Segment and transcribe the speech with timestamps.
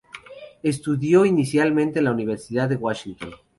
[0.63, 3.33] Estudió inicialmente en la Universidad de Washington.